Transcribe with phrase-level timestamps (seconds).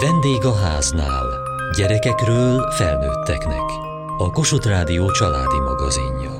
[0.00, 1.26] Vendég a háznál.
[1.76, 3.62] Gyerekekről felnőtteknek.
[4.18, 6.30] A Kossuth Rádió családi magazinja.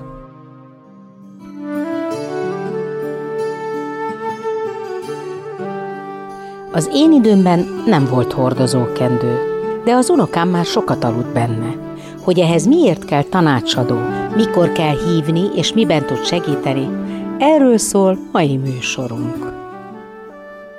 [6.73, 9.39] Az én időmben nem volt hordozókendő,
[9.85, 11.75] de az unokám már sokat aludt benne.
[12.23, 13.99] Hogy ehhez miért kell tanácsadó,
[14.37, 16.89] mikor kell hívni és miben tud segíteni,
[17.39, 19.53] erről szól mai műsorunk.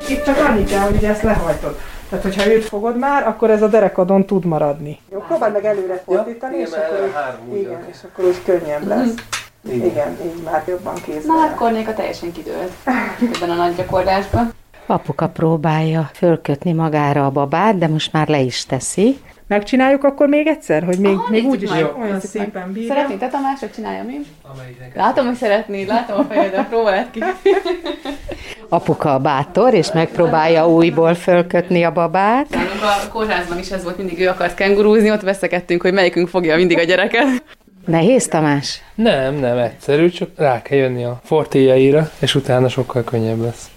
[0.10, 1.76] Itt csak annyi kell, hogy ezt lehajtod.
[2.16, 5.00] Tehát, hogyha őt fogod már, akkor ez a derekadon tud maradni.
[5.12, 7.12] Jó, próbáld meg előre fordítani, és, akkor
[7.50, 9.14] úgy, igen, és akkor úgy könnyebb lesz.
[9.70, 9.86] Igen.
[9.86, 11.34] igen, így már jobban kézbe.
[11.34, 12.72] Na hát Kornéka teljesen kidőlt
[13.36, 14.54] ebben a nagy gyakorlásban.
[14.86, 19.20] Apuka próbálja fölkötni magára a babát, de most már le is teszi.
[19.48, 21.96] Megcsináljuk akkor még egyszer, hogy még, Aha, még úgy is meg.
[22.02, 22.88] olyan szépen bírja.
[22.94, 24.26] Szeretnéd te Tamás, hogy csináljam én?
[24.96, 27.24] Látom, hogy szeretnéd, látom a fejedre, próbáld ki.
[28.70, 32.48] Apuka a bátor, és megpróbálja újból fölkötni a babát.
[33.06, 36.78] A kórházban is ez volt, mindig ő akart kengurúzni, ott veszekedtünk, hogy melyikünk fogja mindig
[36.78, 37.44] a gyereket.
[37.86, 38.82] Nehéz, Tamás?
[38.96, 43.70] Nem, nem egyszerű, csak rá kell jönni a fortéjaira, és utána sokkal könnyebb lesz.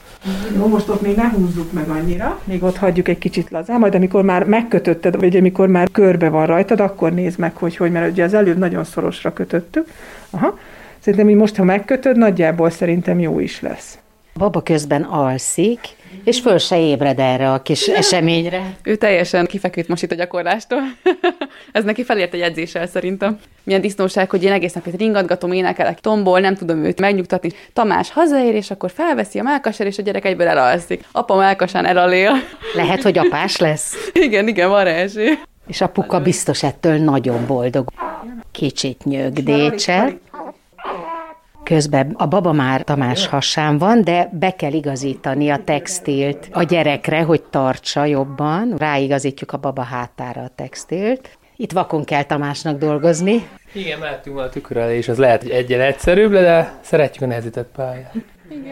[0.56, 3.94] Jó, most ott még ne húzzuk meg annyira, még ott hagyjuk egy kicsit lazán, majd
[3.94, 8.10] amikor már megkötötted, vagy amikor már körbe van rajtad, akkor nézd meg, hogy hogy, mert
[8.10, 9.86] ugye az előbb nagyon szorosra kötöttük.
[10.30, 10.58] Aha.
[10.98, 13.98] Szerintem, hogy most, ha megkötöd, nagyjából szerintem jó is lesz.
[14.38, 15.80] Baba közben alszik,
[16.24, 18.76] és föl se ébred erre a kis eseményre.
[18.82, 20.80] Ő teljesen kifeküdt most itt a gyakorlástól.
[21.72, 23.38] ez neki felért egy edzéssel szerintem.
[23.62, 27.50] Milyen disznóság, hogy én egész nap itt ringatgatom, énekelek, tombol, nem tudom őt megnyugtatni.
[27.72, 31.04] Tamás hazaér, és akkor felveszi a melkaser, és a gyerek egyből elalszik.
[31.12, 32.32] Apa melkasán elalél.
[32.74, 33.94] Lehet, hogy apás lesz.
[34.26, 35.38] igen, igen, van rá esély.
[35.66, 37.88] És apuka biztos ettől nagyon boldog.
[38.52, 40.18] Kicsit nyögdécsel.
[41.68, 47.22] Közben a baba már Tamás hasán van, de be kell igazítani a textilt a gyerekre,
[47.22, 48.74] hogy tartsa jobban.
[48.76, 51.38] Ráigazítjuk a baba hátára a textilt.
[51.56, 53.48] Itt vakon kell Tamásnak dolgozni.
[53.72, 57.26] Igen, mehetünk volna a tükör elé, és az lehet, hogy egyen egyszerűbb, de szeretjük a
[57.26, 58.14] nehezített pályát.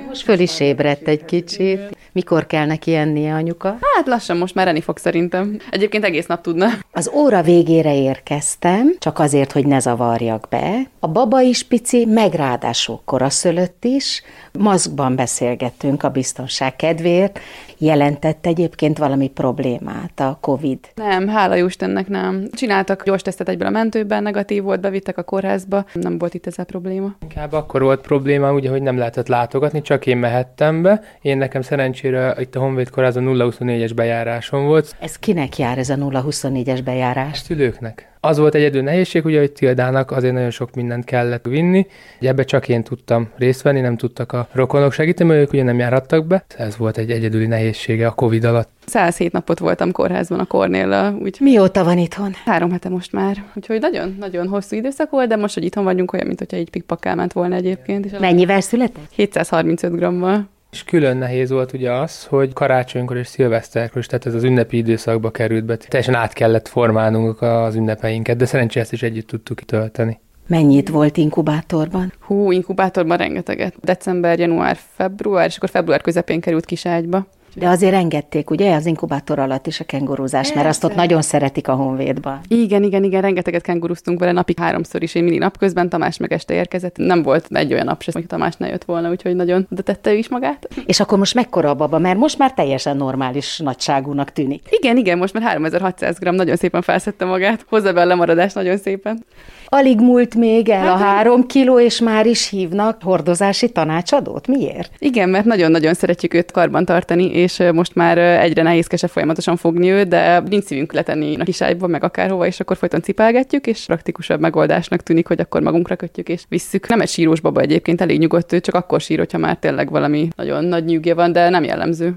[0.07, 1.97] Most föl is ébredt egy kicsit.
[2.13, 3.69] Mikor kell neki ennie anyuka?
[3.97, 5.59] Hát lassan most már enni fog szerintem.
[5.71, 6.67] Egyébként egész nap tudna.
[6.93, 10.83] Az óra végére érkeztem, csak azért, hogy ne zavarjak be.
[11.01, 14.23] A baba is pici, meg ráadásul koraszölött is.
[14.53, 17.39] Maszkban beszélgettünk a biztonság kedvéért.
[17.79, 20.79] Jelentett egyébként valami problémát a COVID.
[20.95, 22.49] Nem, hála Istennek nem.
[22.53, 26.65] Csináltak gyors tesztet egyből a mentőben, negatív volt, bevittek a kórházba, nem volt itt ezzel
[26.65, 27.17] probléma.
[27.23, 31.01] Inkább akkor volt probléma, ugye, hogy nem lehetett látogatni, csak én mehettem be.
[31.23, 34.97] Én nekem szerencsére itt a Honvéd kórházon 0-24-es bejárásom volt.
[35.01, 37.39] Ez kinek jár ez a 0-24-es A bejárás?
[37.39, 38.15] szülőknek.
[38.21, 41.87] Az volt egyedül nehézség, ugye, hogy Tildának azért nagyon sok mindent kellett vinni.
[42.21, 45.63] Ugye ebbe csak én tudtam részt venni, nem tudtak a rokonok segíteni, mert ők ugye
[45.63, 46.45] nem járhattak be.
[46.57, 48.69] Ez volt egy egyedüli nehézsége a Covid alatt.
[48.87, 52.33] 107 napot voltam kórházban a Kornéllal, úgy Mióta van itthon?
[52.45, 53.45] három hete most már.
[53.55, 57.15] Úgyhogy nagyon-nagyon hosszú időszak volt, de most, hogy itthon vagyunk, olyan, mint hogyha így pikpakkál
[57.15, 58.05] ment volna egyébként.
[58.05, 59.09] És Mennyivel született?
[59.11, 60.49] 735 grammal.
[60.71, 64.77] És külön nehéz volt ugye az, hogy karácsonykor és szilveszterkor is, tehát ez az ünnepi
[64.77, 65.77] időszakba került be.
[65.77, 70.21] Teljesen át kellett formálnunk az ünnepeinket, de szerencsére ezt is együtt tudtuk kitölteni.
[70.47, 72.13] Mennyit volt inkubátorban?
[72.21, 73.75] Hú, inkubátorban rengeteget.
[73.81, 77.27] December, január, február, és akkor február közepén került kiságyba.
[77.59, 81.69] De azért engedték, ugye, az inkubátor alatt is a kengurúzás, mert azt ott nagyon szeretik
[81.69, 82.41] a honvédba.
[82.49, 86.55] Igen, igen, igen, rengeteget kenguruztunk vele napi háromszor is, én mindig napközben, Tamás meg este
[86.55, 86.97] érkezett.
[86.97, 90.13] Nem volt egy olyan nap se, hogy Tamás ne jött volna, úgyhogy nagyon oda tette
[90.13, 90.69] ő is magát.
[90.87, 91.99] És akkor most mekkora a baba?
[91.99, 94.69] Mert most már teljesen normális nagyságúnak tűnik.
[94.71, 97.65] Igen, igen, most már 3600 g, nagyon szépen felszette magát.
[97.69, 99.25] Hozza be a lemaradás nagyon szépen.
[99.69, 104.47] Alig múlt még el a három kiló, és már is hívnak hordozási tanácsadót.
[104.47, 104.91] Miért?
[104.99, 110.09] Igen, mert nagyon-nagyon szeretjük őt karban tartani, és most már egyre nehézkesebb folyamatosan fogni őt,
[110.09, 115.03] de nincs szívünk letenni a kiságyba, meg akárhova, és akkor folyton cipelgetjük, és praktikusabb megoldásnak
[115.03, 116.89] tűnik, hogy akkor magunkra kötjük és visszük.
[116.89, 120.29] Nem egy sírós baba egyébként, elég nyugodt ő, csak akkor sír, hogyha már tényleg valami
[120.37, 122.15] nagyon nagy nyűgje van, de nem jellemző.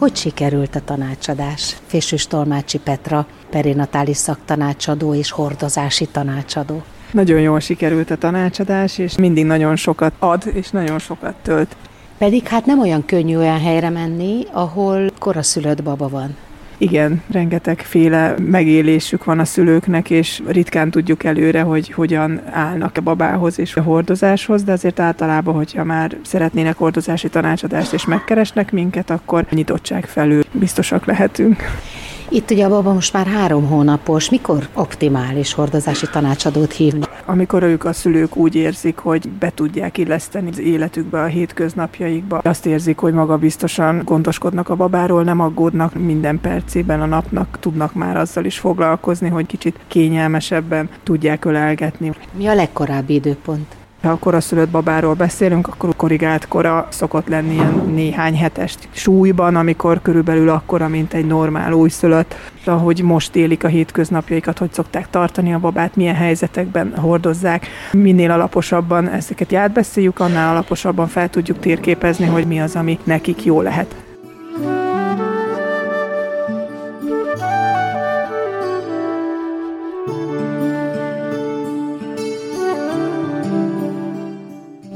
[0.00, 1.76] Hogy sikerült a tanácsadás?
[1.86, 6.82] Fésűs Tolmácsi Petra, perinatális szaktanácsadó és hordozási tanácsadó.
[7.12, 11.76] Nagyon jól sikerült a tanácsadás, és mindig nagyon sokat ad, és nagyon sokat tölt.
[12.18, 16.36] Pedig hát nem olyan könnyű olyan helyre menni, ahol koraszülött baba van.
[16.82, 23.58] Igen, rengetegféle megélésük van a szülőknek, és ritkán tudjuk előre, hogy hogyan állnak a babához
[23.58, 29.46] és a hordozáshoz, de azért általában, hogyha már szeretnének hordozási tanácsadást és megkeresnek minket, akkor
[29.50, 31.62] nyitottság felül biztosak lehetünk.
[32.32, 37.04] Itt ugye a baba most már három hónapos, mikor optimális hordozási tanácsadót hívni?
[37.24, 42.66] Amikor ők a szülők úgy érzik, hogy be tudják illeszteni az életükbe, a hétköznapjaikba, azt
[42.66, 48.16] érzik, hogy maga biztosan gondoskodnak a babáról, nem aggódnak minden percében a napnak, tudnak már
[48.16, 52.12] azzal is foglalkozni, hogy kicsit kényelmesebben tudják ölelgetni.
[52.32, 53.79] Mi a legkorábbi időpont?
[54.02, 60.02] Ha a koraszülött babáról beszélünk, akkor korrigált kora szokott lenni ilyen néhány hetes súlyban, amikor
[60.02, 62.34] körülbelül akkora, mint egy normál újszülött.
[62.64, 67.66] Ahogy most élik a hétköznapjaikat, hogy szokták tartani a babát, milyen helyzetekben hordozzák.
[67.92, 73.60] Minél alaposabban ezeket átbeszéljük, annál alaposabban fel tudjuk térképezni, hogy mi az, ami nekik jó
[73.60, 74.09] lehet.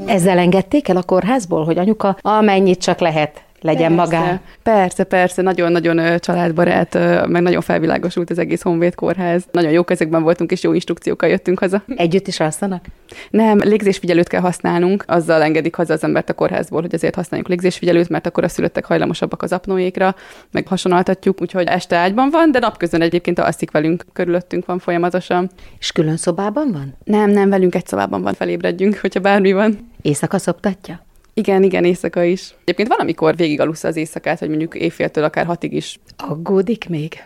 [0.07, 4.39] Ezzel engedték el a kórházból, hogy anyuka amennyit csak lehet legyen persze, magán.
[4.63, 6.93] Persze, persze, nagyon-nagyon családbarát,
[7.27, 9.43] meg nagyon felvilágosult az egész Honvéd kórház.
[9.51, 11.83] Nagyon jó kezekben voltunk, és jó instrukciókkal jöttünk haza.
[11.95, 12.85] Együtt is alszanak?
[13.29, 18.09] Nem, légzésfigyelőt kell használnunk, azzal engedik haza az embert a kórházból, hogy azért használjuk légzésfigyelőt,
[18.09, 20.15] mert akkor a szülöttek hajlamosabbak az apnóékra,
[20.51, 25.49] meg hasonláltatjuk, úgyhogy este ágyban van, de napközben egyébként alszik velünk, körülöttünk van folyamatosan.
[25.79, 26.95] És külön szobában van?
[27.03, 29.93] Nem, nem, velünk egy szobában van, felébredjünk, hogyha bármi van.
[30.05, 31.05] Éjszaka szoptatja?
[31.33, 32.55] Igen, igen, éjszaka is.
[32.61, 35.99] Egyébként van, amikor végig alussza az éjszakát, hogy mondjuk éjféltől akár hatig is.
[36.17, 37.23] Aggódik még?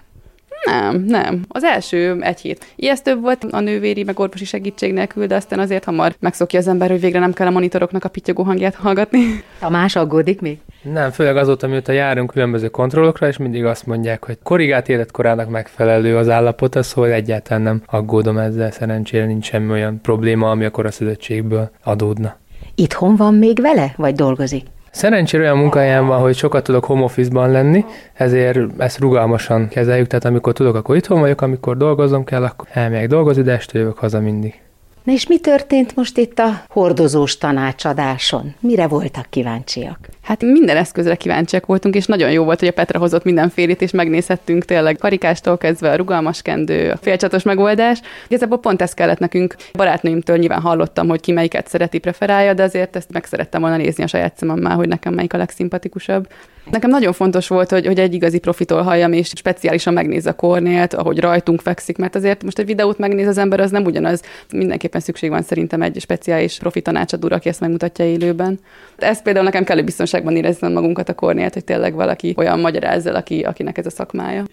[0.65, 1.45] Nem, nem.
[1.47, 2.65] Az első egy hét.
[2.75, 6.89] Ijesztőbb volt a nővéri, meg orvosi segítség nélkül, de aztán azért hamar megszokja az ember,
[6.89, 9.43] hogy végre nem kell a monitoroknak a pittyogó hangját hallgatni.
[9.59, 10.57] Tamás aggódik még?
[10.81, 16.17] Nem, főleg azóta, mióta járunk különböző kontrollokra, és mindig azt mondják, hogy korrigált életkorának megfelelő
[16.17, 20.91] az állapota, szóval egyáltalán nem aggódom ezzel, szerencsére nincs semmi olyan probléma, ami akkor a
[20.91, 22.37] szülöttségből adódna.
[22.79, 24.63] Itthon van még vele, vagy dolgozik?
[24.91, 30.25] Szerencsére olyan munkáján van, hogy sokat tudok home office-ban lenni, ezért ezt rugalmasan kezeljük, tehát
[30.25, 34.19] amikor tudok, akkor itthon vagyok, amikor dolgozom kell, akkor elmegyek dolgozni, de este jövök haza
[34.19, 34.61] mindig.
[35.03, 38.55] Na és mi történt most itt a hordozós tanácsadáson?
[38.59, 39.99] Mire voltak kíváncsiak?
[40.21, 43.91] Hát minden eszközre kíváncsiak voltunk, és nagyon jó volt, hogy a Petra hozott mindenfélét, és
[43.91, 48.01] megnézhettünk tényleg karikástól kezdve a rugalmas kendő, a félcsatos megoldás.
[48.27, 49.55] Igazából pont ez kellett nekünk.
[49.73, 54.03] Barátnőimtől nyilván hallottam, hogy ki melyiket szereti, preferálja, de azért ezt meg szerettem volna nézni
[54.03, 56.27] a saját szememmel, hogy nekem melyik a legszimpatikusabb.
[56.71, 60.93] Nekem nagyon fontos volt, hogy, hogy egy igazi profitól halljam, és speciálisan megnézze a kornélt,
[60.93, 64.21] ahogy rajtunk fekszik, mert azért most egy videót megnéz az ember, az nem ugyanaz.
[64.51, 68.59] Mindenképpen szükség van szerintem egy speciális profi tanácsadóra, aki ezt megmutatja élőben.
[68.97, 73.41] Ez például nekem kellő biztonságban érezni magunkat a kornélt, hogy tényleg valaki olyan magyarázza, aki,
[73.41, 74.43] akinek ez a szakmája.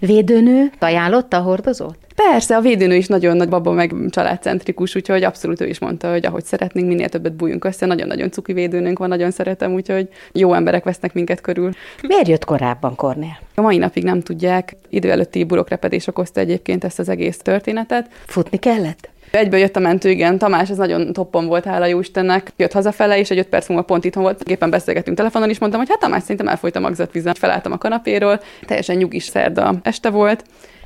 [0.00, 1.96] Védőnő ajánlotta a hordozót?
[2.14, 6.26] Persze, a védőnő is nagyon nagy baba meg családcentrikus, úgyhogy abszolút ő is mondta, hogy
[6.26, 7.86] ahogy szeretnénk, minél többet bújjunk össze.
[7.86, 11.70] Nagyon-nagyon cuki védőnőnk van, nagyon szeretem, úgyhogy jó emberek vesznek minket körül.
[12.02, 13.38] Miért jött korábban Kornél?
[13.54, 14.76] A mai napig nem tudják.
[14.88, 18.08] Idő előtti burokrepedés okozta egyébként ezt az egész történetet.
[18.26, 19.08] Futni kellett?
[19.34, 20.38] Egyből jött a mentő, igen.
[20.38, 22.52] Tamás, ez nagyon toppon volt, hála jó Istennek.
[22.56, 24.42] Jött hazafele, és egy öt perc múlva pont itthon volt.
[24.42, 27.34] Éppen beszélgettünk telefonon, is mondtam, hogy hát Tamás, szerintem elfolyt a magzatvízen.
[27.34, 30.44] Felálltam a kanapéról, teljesen nyugis szerda este volt.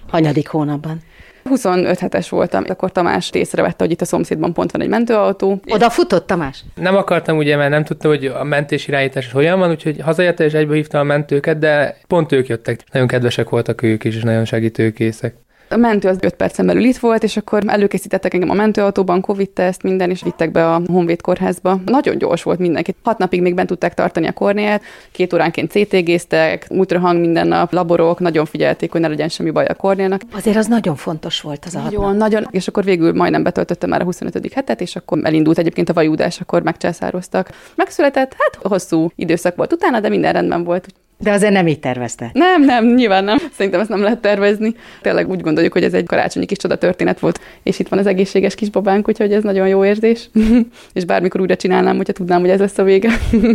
[0.08, 1.00] Hanyadik hónapban?
[1.44, 5.60] 25 hetes voltam, akkor Tamás észrevette, hogy itt a szomszédban pont van egy mentőautó.
[5.66, 6.64] Oda futott Tamás?
[6.74, 10.52] Nem akartam ugye, mert nem tudtam, hogy a mentés irányítás hogyan van, úgyhogy hazajött és
[10.52, 12.80] egybe hívtam a mentőket, de pont ők jöttek.
[12.92, 15.34] Nagyon kedvesek voltak ők is, és nagyon segítőkészek.
[15.70, 19.82] A mentő az 5 percen belül itt volt, és akkor előkészítettek engem a mentőautóban, Covid-teszt,
[19.82, 21.80] minden, és vittek be a Honvéd kórházba.
[21.84, 22.94] Nagyon gyors volt mindenki.
[23.02, 24.82] Hat napig még bent tudták tartani a kornéát,
[25.12, 29.74] két óránként CT-géztek, ultrahang minden nap, laborok, nagyon figyelték, hogy ne legyen semmi baj a
[29.74, 30.20] kornélnak.
[30.32, 34.00] Azért az nagyon fontos volt az a Nagyon, nagyon, és akkor végül majdnem betöltöttem már
[34.00, 34.52] a 25.
[34.52, 37.50] hetet, és akkor elindult egyébként a vajúdás, akkor megcsászároztak.
[37.74, 40.86] Megszületett, hát hosszú időszak volt utána, de minden rendben volt.
[41.20, 42.30] De azért nem így tervezte.
[42.32, 43.38] Nem, nem, nyilván nem.
[43.52, 44.74] Szerintem ezt nem lehet tervezni.
[45.02, 48.06] Tényleg úgy gondoljuk, hogy ez egy karácsonyi kis csoda történet volt, és itt van az
[48.06, 50.30] egészséges kisbabánk, úgyhogy ez nagyon jó érzés.
[50.92, 53.10] és bármikor újra csinálnám, hogyha tudnám, hogy ez lesz a vége.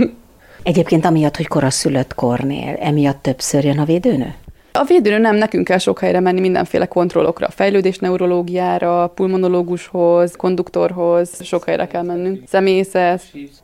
[0.63, 4.34] Egyébként amiatt, hogy koraszülött kornél, emiatt többször jön a védőnő?
[4.75, 11.65] A védőnő nem, nekünk kell sok helyre menni mindenféle kontrollokra, fejlődés neurológiára, pulmonológushoz, konduktorhoz, sok
[11.65, 12.44] helyre kell mennünk.
[12.48, 13.22] Személyzet.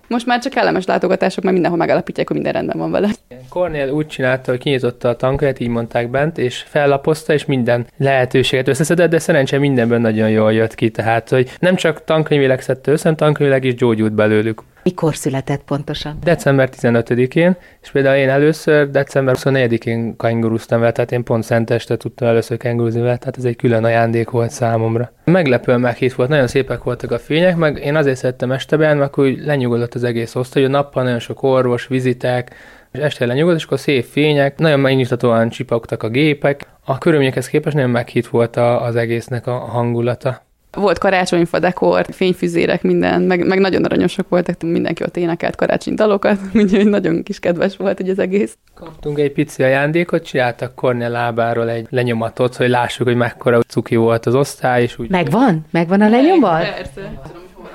[0.08, 3.10] Most már csak kellemes látogatások, mert mindenhol megállapítják, hogy minden rendben van vele.
[3.50, 8.68] Cornél úgy csinálta, hogy kinyitotta a tankönyvet, így mondták bent, és fellapozta, és minden lehetőséget
[8.68, 13.16] összeszedett, de szerencsé mindenben nagyon jól jött ki, tehát hogy nem csak tankönyvileg szedte össze,
[13.16, 14.62] tankönyvileg is gyógyult belőlük.
[14.83, 16.17] Mikor született pontosan?
[16.24, 22.27] December 15-én, és például én először december 24-én kenguruztam vele, tehát én pont szenteste tudtam
[22.27, 25.12] először kenguruzni vele, tehát ez egy külön ajándék volt számomra.
[25.24, 29.17] Meglepően meghitt volt, nagyon szépek voltak a fények, meg én azért szerettem este be, mert
[29.17, 32.55] úgy lenyugodott az egész osztály, hogy a nappal nagyon sok orvos, vizitek,
[32.91, 36.67] és este lenyugodt, és akkor szép fények, nagyon megnyugtatóan csipogtak a gépek.
[36.86, 40.48] A körülményekhez képest nagyon meghitt volt az egésznek a hangulata.
[40.71, 46.39] Volt karácsonyfa dekor, fényfüzérek, minden, meg, meg nagyon aranyosak voltak, mindenki ott énekelt karácsony dalokat,
[46.53, 48.57] úgyhogy nagyon kis kedves volt hogy az egész.
[48.73, 54.25] Kaptunk egy pici ajándékot, csináltak Kornél lábáról egy lenyomatot, hogy lássuk, hogy mekkora cuki volt
[54.25, 54.81] az osztály.
[54.81, 55.65] És úgy Megvan?
[55.71, 56.73] Megvan a lenyomat?
[56.73, 57.21] Persze.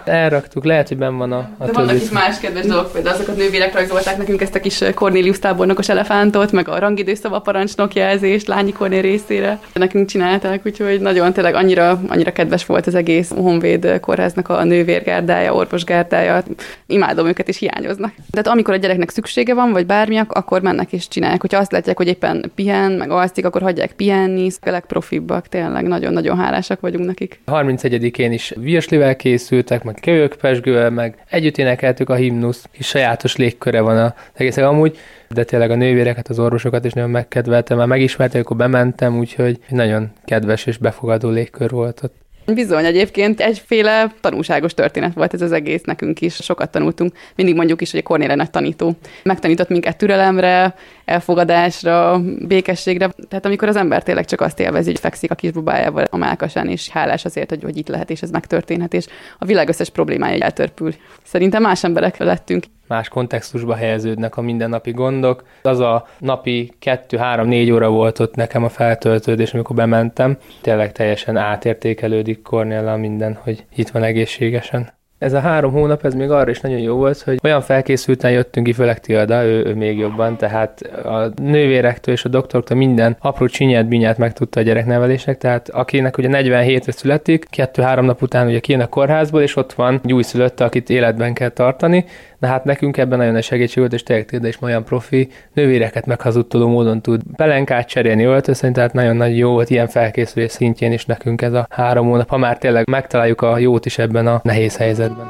[0.05, 3.37] Elraktuk, lehet, hogy benn van a, a De vannak is más kedves dolgok, például azokat
[3.37, 8.73] nővérek rajzolták nekünk ezt a kis Cornélius tábornokos elefántot, meg a rangidőszava parancsnok jelzést Lányi
[8.73, 9.59] Kornél részére.
[9.73, 15.55] Nekünk csinálták, úgyhogy nagyon tényleg annyira, annyira kedves volt az egész Honvéd kórháznak a nővérgárdája,
[15.55, 16.43] orvosgárdája.
[16.87, 18.13] Imádom őket, és hiányoznak.
[18.31, 21.41] Tehát amikor a gyereknek szüksége van, vagy bármiak, akkor mennek és csinálják.
[21.41, 24.49] Hogyha azt látják, hogy éppen pihen, meg alszik, akkor hagyják pihenni.
[24.61, 27.41] A legprofibbak, tényleg nagyon-nagyon hálásak vagyunk nekik.
[27.47, 33.81] 31-én is virslivel készültek, meg kölyök pesgővel, meg együtt énekeltük a himnusz, és sajátos légköre
[33.81, 34.99] van az egészek amúgy,
[35.29, 40.11] de tényleg a nővéreket, az orvosokat is nagyon megkedveltem, már megismertem, amikor bementem, úgyhogy nagyon
[40.25, 42.23] kedves és befogadó légkör volt ott.
[42.53, 46.35] Bizony, egyébként egyféle tanulságos történet volt ez az egész nekünk is.
[46.35, 47.13] Sokat tanultunk.
[47.37, 48.93] Mindig mondjuk is, hogy a Cornél nagy tanító.
[49.23, 50.75] Megtanított minket türelemre,
[51.05, 53.09] elfogadásra, békességre.
[53.29, 56.89] Tehát amikor az ember tényleg csak azt élvezi, hogy fekszik a kisbubájával a mákasán, és
[56.89, 59.07] hálás azért, hogy, hogy itt lehet, és ez megtörténhet, és
[59.39, 60.95] a világ összes problémája eltörpül.
[61.23, 65.45] Szerintem más emberek lettünk más kontextusba helyeződnek a mindennapi gondok.
[65.63, 70.39] Az a napi 2-3-4 óra volt ott nekem a feltöltődés, amikor bementem.
[70.61, 74.93] Tényleg teljesen átértékelődik Kornélla minden, hogy itt van egészségesen.
[75.19, 78.67] Ez a három hónap, ez még arra is nagyon jó volt, hogy olyan felkészülten jöttünk
[78.67, 83.47] ki, főleg Tilda, ő, ő még jobban, tehát a nővérektől és a doktortól minden apró
[83.47, 88.81] csinyát, binyát megtudta a gyereknevelésnek, tehát akinek ugye 47-re születik, kettő-három nap után ugye kijön
[88.81, 92.05] a kórházból, és ott van egy újszülötte, akit életben kell tartani,
[92.45, 96.07] de hát nekünk ebben nagyon nagy segítség volt, és tényleg Tilda is olyan profi nővéreket
[96.07, 101.05] meghazudtoló módon tud pelenkát cserélni, öltözni, tehát nagyon nagy jó volt ilyen felkészülés szintjén is
[101.05, 104.77] nekünk ez a három hónap, ha már tényleg megtaláljuk a jót is ebben a nehéz
[104.77, 105.27] helyzetben.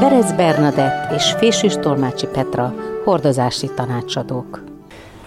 [0.00, 4.73] Berez Bernadett és Fésűs Tolmácsi Petra hordozási tanácsadók.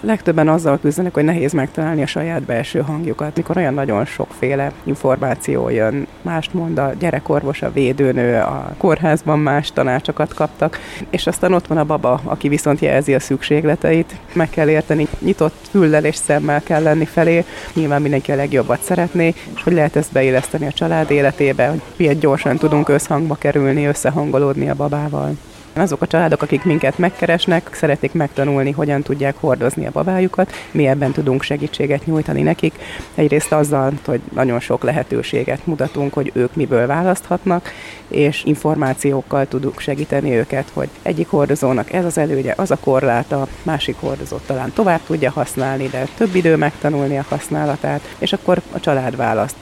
[0.02, 5.70] Legtöbben azzal küzdenek, hogy nehéz megtalálni a saját belső hangjukat, mikor olyan nagyon sokféle információ
[5.70, 6.08] jön.
[6.22, 11.78] Mást mond a gyerekorvos, a védőnő, a kórházban más tanácsokat kaptak, és aztán ott van
[11.78, 14.16] a baba, aki viszont jelzi a szükségleteit.
[14.34, 19.34] Meg kell érteni, nyitott füllel és szemmel kell lenni felé, nyilván mindenki a legjobbat szeretné,
[19.56, 24.70] és hogy lehet ezt beilleszteni a család életébe, hogy milyen gyorsan tudunk összhangba kerülni, összehangolódni
[24.70, 25.36] a babával.
[25.78, 31.12] Azok a családok, akik minket megkeresnek, szeretik megtanulni, hogyan tudják hordozni a babájukat, mi ebben
[31.12, 32.74] tudunk segítséget nyújtani nekik.
[33.16, 37.72] Egyrészt azzal, hogy nagyon sok lehetőséget mutatunk, hogy ők miből választhatnak,
[38.08, 43.96] és információkkal tudunk segíteni őket, hogy egyik hordozónak ez az előnye, az a korláta, másik
[44.00, 49.16] hordozót talán tovább tudja használni, de több idő megtanulni a használatát, és akkor a család
[49.16, 49.56] választ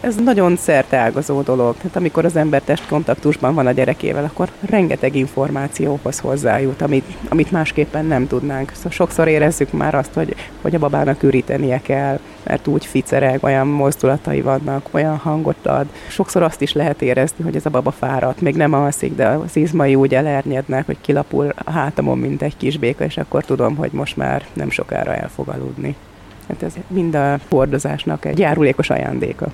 [0.00, 1.76] ez nagyon szerteágazó dolog.
[1.76, 8.04] Tehát amikor az ember testkontaktusban van a gyerekével, akkor rengeteg információhoz hozzájut, amit, amit másképpen
[8.04, 8.72] nem tudnánk.
[8.74, 13.66] Szóval sokszor érezzük már azt, hogy, hogy a babának ürítenie kell, mert úgy ficereg, olyan
[13.66, 15.86] mozdulatai vannak, olyan hangot ad.
[16.08, 19.56] Sokszor azt is lehet érezni, hogy ez a baba fáradt, még nem alszik, de az
[19.56, 23.92] izmai úgy elernyednek, hogy kilapul a hátamon, mint egy kis béka, és akkor tudom, hogy
[23.92, 25.96] most már nem sokára el fog aludni.
[26.48, 29.46] Hát ez mind a hordozásnak egy járulékos ajándéka.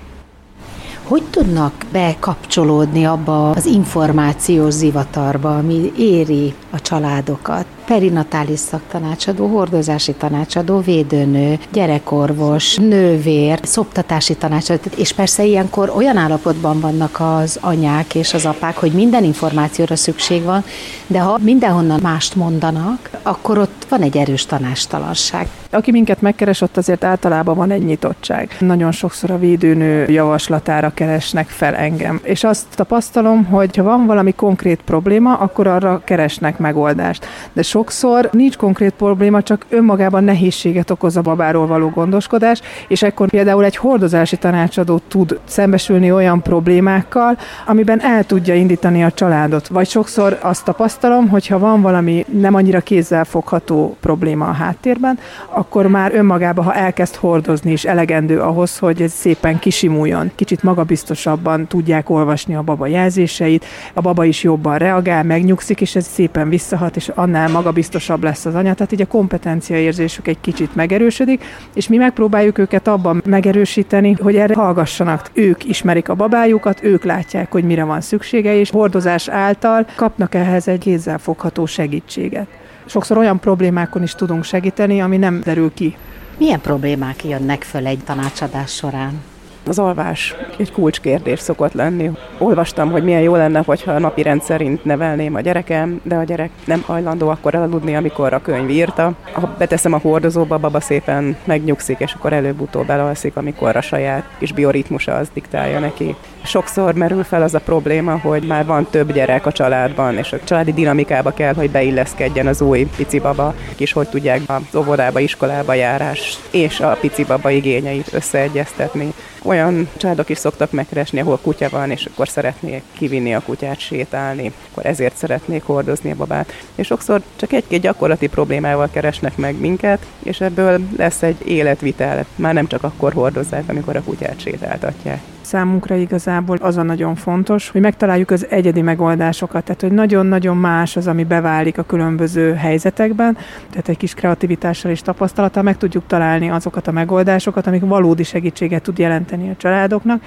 [1.07, 7.65] Hogy tudnak bekapcsolódni abba az információs zivatarba, ami éri a családokat?
[7.87, 17.17] Perinatális szaktanácsadó, hordozási tanácsadó, védőnő, gyerekorvos, nővér, szoptatási tanácsadó, és persze ilyenkor olyan állapotban vannak
[17.19, 20.63] az anyák és az apák, hogy minden információra szükség van,
[21.07, 25.47] de ha mindenhonnan mást mondanak, akkor ott van egy erős tanástalanság.
[25.69, 28.55] Aki minket megkeres, ott azért általában van egy nyitottság.
[28.59, 32.19] Nagyon sokszor a védőnő javaslatára keresnek fel engem.
[32.23, 37.25] És azt tapasztalom, hogy ha van valami konkrét probléma, akkor arra keresnek megoldást.
[37.53, 43.01] De so sokszor nincs konkrét probléma, csak önmagában nehézséget okoz a babáról való gondoskodás, és
[43.01, 49.67] ekkor például egy hordozási tanácsadó tud szembesülni olyan problémákkal, amiben el tudja indítani a családot.
[49.67, 55.19] Vagy sokszor azt tapasztalom, hogy ha van valami nem annyira kézzel fogható probléma a háttérben,
[55.49, 60.31] akkor már önmagában, ha elkezd hordozni is elegendő ahhoz, hogy ez szépen kisimuljon.
[60.35, 66.05] Kicsit magabiztosabban tudják olvasni a baba jelzéseit, a baba is jobban reagál, megnyugszik, és ez
[66.05, 70.39] szépen visszahat, és annál maga magabiztosabb lesz az anya, tehát így a kompetencia érzésük egy
[70.41, 71.43] kicsit megerősödik,
[71.73, 75.29] és mi megpróbáljuk őket abban megerősíteni, hogy erre hallgassanak.
[75.33, 80.67] Ők ismerik a babájukat, ők látják, hogy mire van szüksége, és hordozás által kapnak ehhez
[80.67, 82.47] egy kézzelfogható segítséget.
[82.85, 85.95] Sokszor olyan problémákon is tudunk segíteni, ami nem derül ki.
[86.37, 89.21] Milyen problémák jönnek föl egy tanácsadás során?
[89.67, 92.11] Az alvás egy kulcskérdés szokott lenni.
[92.37, 96.49] Olvastam, hogy milyen jó lenne, hogyha a napi rendszerint nevelném a gyerekem, de a gyerek
[96.65, 99.13] nem hajlandó akkor elaludni, amikor a könyv írta.
[99.31, 104.23] Ha beteszem a hordozóba, a baba szépen megnyugszik, és akkor előbb-utóbb elalszik, amikor a saját
[104.37, 106.15] kis bioritmusa az diktálja neki.
[106.47, 110.39] Sokszor merül fel az a probléma, hogy már van több gyerek a családban, és a
[110.43, 115.73] családi dinamikába kell, hogy beilleszkedjen az új pici baba, és hogy tudják az óvodába, iskolába
[115.73, 119.13] járás és a pici baba igényeit összeegyeztetni.
[119.43, 124.51] Olyan családok is szoktak megkeresni, ahol kutya van, és akkor szeretnék kivinni a kutyát sétálni,
[124.71, 126.53] akkor ezért szeretnék hordozni a babát.
[126.75, 132.25] És sokszor csak egy-két gyakorlati problémával keresnek meg minket, és ebből lesz egy életvitel.
[132.35, 137.69] Már nem csak akkor hordozzák, amikor a kutyát sétáltatják számunkra igazából az a nagyon fontos,
[137.69, 143.37] hogy megtaláljuk az egyedi megoldásokat, tehát hogy nagyon-nagyon más az, ami beválik a különböző helyzetekben,
[143.69, 148.83] tehát egy kis kreativitással és tapasztalattal meg tudjuk találni azokat a megoldásokat, amik valódi segítséget
[148.83, 150.21] tud jelenteni a családoknak,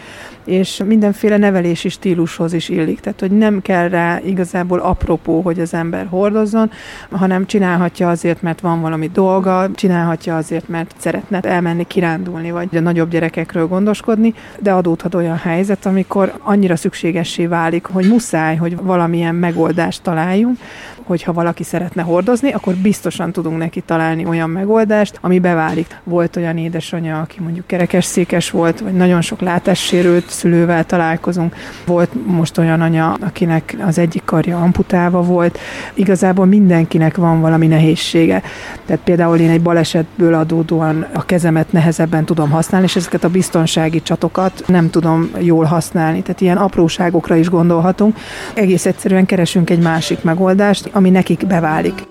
[0.44, 5.74] és mindenféle nevelési stílushoz is illik, tehát hogy nem kell rá igazából apropó, hogy az
[5.74, 6.70] ember hordozzon,
[7.10, 12.80] hanem csinálhatja azért, mert van valami dolga, csinálhatja azért, mert szeretne elmenni kirándulni, vagy a
[12.80, 18.76] nagyobb gyerekekről gondoskodni, de adódhat adódhat olyan helyzet, amikor annyira szükségessé válik, hogy muszáj, hogy
[18.76, 20.58] valamilyen megoldást találjunk,
[21.04, 25.98] hogyha valaki szeretne hordozni, akkor biztosan tudunk neki találni olyan megoldást, ami beválik.
[26.04, 31.54] Volt olyan édesanyja, aki mondjuk kerekesszékes volt, vagy nagyon sok látássérült szülővel találkozunk.
[31.86, 35.58] Volt most olyan anya, akinek az egyik karja amputálva volt.
[35.94, 38.42] Igazából mindenkinek van valami nehézsége.
[38.86, 44.02] Tehát például én egy balesetből adódóan a kezemet nehezebben tudom használni, és ezeket a biztonsági
[44.02, 46.22] csatokat nem tudom jól használni.
[46.22, 48.16] Tehát ilyen apróságokra is gondolhatunk.
[48.54, 52.06] Egész egyszerűen keresünk egy másik megoldást, ami nekik beválik.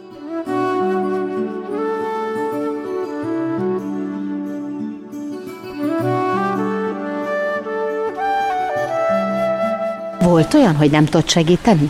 [10.22, 11.90] Volt olyan, hogy nem tudott segíteni?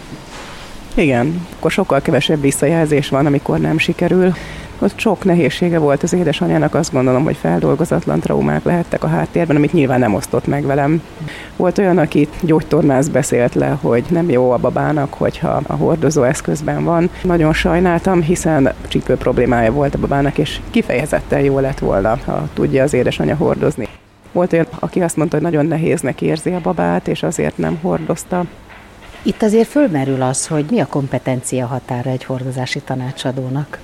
[0.94, 4.34] Igen, akkor sokkal kevesebb visszajelzés van, amikor nem sikerül.
[4.82, 9.74] Ott sok nehézsége volt az édesanyjának, azt gondolom, hogy feldolgozatlan traumák lehettek a háttérben, amit
[9.74, 11.02] nyilván nem osztott meg velem.
[11.56, 16.84] Volt olyan, aki gyógytornász beszélt le, hogy nem jó a babának, hogyha a hordozó eszközben
[16.84, 17.10] van.
[17.24, 22.84] Nagyon sajnáltam, hiszen csípő problémája volt a babának, és kifejezetten jó lett volna, ha tudja
[22.84, 23.88] az édesanyja hordozni.
[24.32, 28.44] Volt olyan, aki azt mondta, hogy nagyon nehéznek érzi a babát, és azért nem hordozta.
[29.22, 33.80] Itt azért fölmerül az, hogy mi a kompetencia határa egy hordozási tanácsadónak.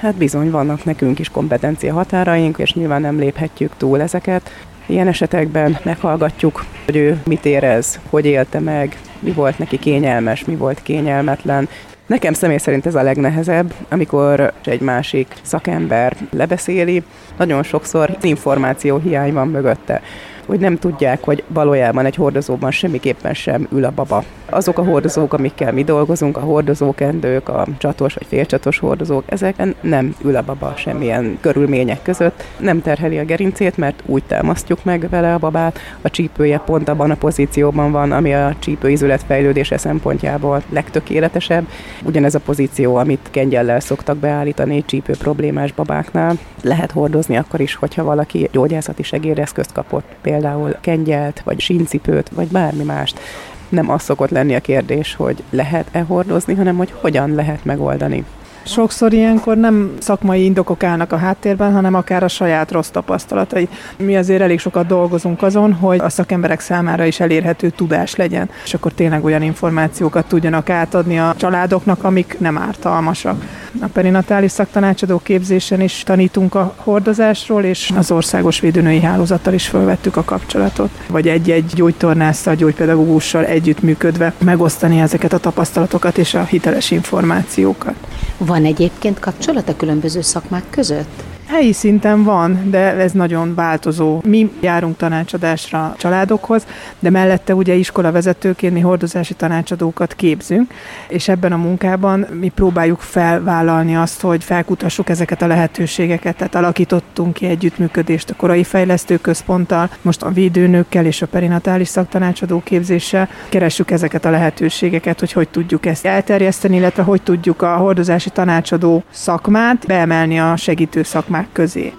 [0.00, 4.50] Hát bizony vannak nekünk is kompetencia határaink, és nyilván nem léphetjük túl ezeket.
[4.86, 10.54] Ilyen esetekben meghallgatjuk, hogy ő mit érez, hogy élte meg, mi volt neki kényelmes, mi
[10.56, 11.68] volt kényelmetlen.
[12.06, 17.02] Nekem személy szerint ez a legnehezebb, amikor egy másik szakember lebeszéli,
[17.36, 20.02] nagyon sokszor információ hiány van mögötte
[20.48, 24.24] hogy nem tudják, hogy valójában egy hordozóban semmiképpen sem ül a baba.
[24.50, 30.14] Azok a hordozók, amikkel mi dolgozunk, a hordozókendők, a csatos vagy félcsatos hordozók, ezeken nem
[30.24, 32.44] ül a baba semmilyen körülmények között.
[32.58, 35.78] Nem terheli a gerincét, mert úgy támasztjuk meg vele a babát.
[36.00, 41.66] A csípője pont abban a pozícióban van, ami a csípőizület fejlődése szempontjából legtökéletesebb.
[42.04, 46.38] Ugyanez a pozíció, amit kengyellel szoktak beállítani csípő problémás babáknál.
[46.62, 50.37] Lehet hordozni akkor is, hogyha valaki gyógyászati segédeszközt kapott, például
[50.80, 53.20] kengyelt, vagy síncipőt, vagy bármi mást
[53.68, 58.24] nem az szokott lenni a kérdés, hogy lehet-e hordozni, hanem hogy hogyan lehet megoldani.
[58.62, 63.68] Sokszor ilyenkor nem szakmai indokok állnak a háttérben, hanem akár a saját rossz tapasztalatai.
[63.96, 68.74] Mi azért elég sokat dolgozunk azon, hogy a szakemberek számára is elérhető tudás legyen, és
[68.74, 73.44] akkor tényleg olyan információkat tudjanak átadni a családoknak, amik nem ártalmasak.
[73.80, 80.16] A perinatális szaktanácsadó képzésen is tanítunk a hordozásról, és az országos védőnői hálózattal is felvettük
[80.16, 87.94] a kapcsolatot, vagy egy-egy gyógytornásszal, gyógypedagógussal együttműködve megosztani ezeket a tapasztalatokat és a hiteles információkat.
[88.38, 91.22] Van egyébként kapcsolat a különböző szakmák között?
[91.48, 94.20] Helyi szinten van, de ez nagyon változó.
[94.24, 96.66] Mi járunk tanácsadásra családokhoz,
[96.98, 100.72] de mellette ugye iskolavezetőként mi hordozási tanácsadókat képzünk,
[101.08, 107.32] és ebben a munkában mi próbáljuk felvállalni azt, hogy felkutassuk ezeket a lehetőségeket, tehát alakítottunk
[107.32, 113.28] ki együttműködést a korai fejlesztő központtal, most a védőnőkkel és a perinatális szaktanácsadó képzéssel.
[113.48, 119.02] Keressük ezeket a lehetőségeket, hogy hogy tudjuk ezt elterjeszteni, illetve hogy tudjuk a hordozási tanácsadó
[119.10, 121.92] szakmát beemelni a segítő szakmát szakmák közé.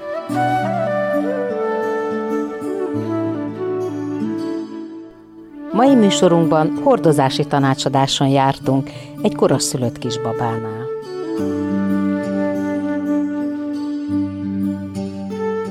[5.71, 8.89] Mai műsorunkban hordozási tanácsadáson jártunk
[9.21, 10.87] egy koraszülött kisbabánál.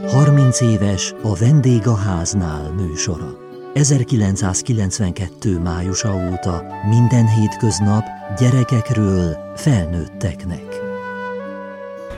[0.07, 3.37] Harminc éves a Vendég a háznál műsora.
[3.75, 5.59] 1992.
[5.59, 8.05] májusa óta minden hétköznap
[8.39, 10.88] gyerekekről felnőtteknek.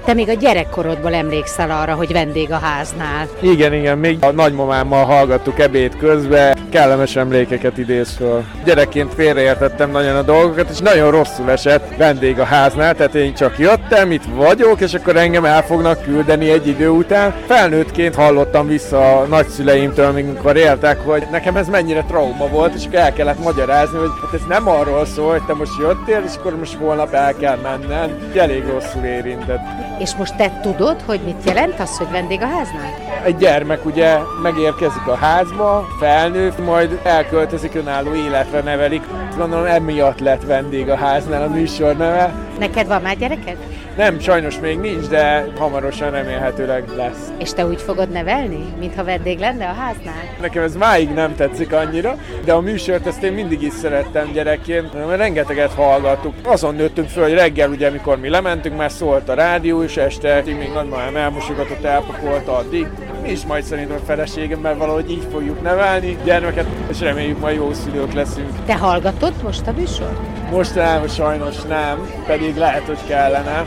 [0.04, 3.28] Te még a gyerekkorodból emlékszel arra, hogy vendég a háznál.
[3.40, 8.44] Igen, igen, még a nagymamámmal hallgattuk ebéd közben, kellemes emlékeket idéz föl.
[8.64, 13.58] Gyerekként félreértettem nagyon a dolgokat, és nagyon rosszul esett vendég a háznál, tehát én csak
[13.58, 17.34] jöttem, itt vagyok, és akkor engem el fognak küldeni egy idő után.
[17.46, 22.98] Felnőttként hallottam vissza a nagyszüleimtől, amikor éltek, hogy nekem ez mennyire trauma volt, és akkor
[22.98, 26.56] el kellett magyarázni, hogy hát ez nem arról szól, hogy te most jöttél, és akkor
[26.56, 28.18] most holnap el kell mennem.
[28.34, 29.60] Elég rosszul érintett.
[29.98, 33.09] És most te tudod, hogy mit jelent az, hogy vendég a háznál?
[33.24, 39.02] Egy gyermek ugye megérkezik a házba, felnő, majd elköltözik önálló életre nevelik.
[39.36, 42.34] Gondolom emiatt lett vendég a háznál a műsor neve.
[42.58, 43.56] Neked van már gyereked?
[43.96, 47.32] Nem, sajnos még nincs, de hamarosan remélhetőleg lesz.
[47.38, 50.22] És te úgy fogod nevelni, mintha vendég lenne a háznál?
[50.40, 55.06] Nekem ez máig nem tetszik annyira, de a műsort ezt én mindig is szerettem gyerekként,
[55.06, 56.34] mert rengeteget hallgattuk.
[56.44, 60.42] Azon nőttünk föl, hogy reggel ugye, amikor mi lementünk, már szólt a rádió, és este
[60.44, 62.86] még nagymamám elmosogatott, elpakolta addig.
[63.22, 67.72] Mi is majd szerintem a feleségemmel valahogy így fogjuk nevelni gyermeket, és reméljük majd jó
[67.72, 68.64] szülők leszünk.
[68.64, 70.50] Te hallgatod most a műsort?
[70.50, 73.66] Mostanában sajnos nem, pedig lehet, hogy kellene.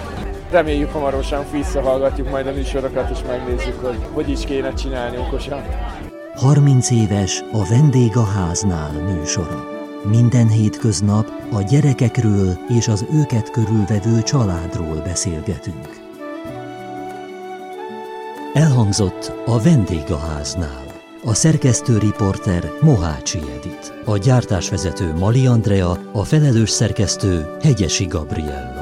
[0.51, 5.61] Reméljük hamarosan visszahallgatjuk majd a műsorokat, és megnézzük, hogy hogy is kéne csinálni okosan.
[6.35, 9.65] 30 éves a Vendég a háznál műsora.
[10.03, 16.02] Minden hétköznap a gyerekekről és az őket körülvevő családról beszélgetünk.
[18.53, 20.03] Elhangzott a Vendég
[21.23, 23.93] a szerkesztő riporter Mohácsi Edit.
[24.05, 28.72] A gyártásvezető Mali Andrea, a felelős szerkesztő Hegyesi Gabriella.